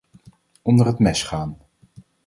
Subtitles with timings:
[0.63, 1.57] Onder het mes gaan.